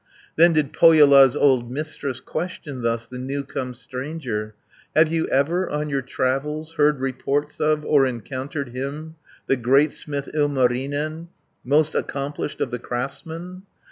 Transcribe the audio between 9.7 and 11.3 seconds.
smith Ilmarinen,